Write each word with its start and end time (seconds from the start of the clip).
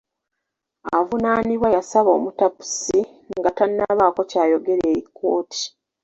Avunaanibwa 0.97 1.67
yasaba 1.75 2.09
omutapusi 2.17 2.99
nga 3.37 3.49
tannabaako 3.57 4.21
ky'ayogera 4.29 4.83
eri 4.91 5.01
kkooti. 5.05 5.63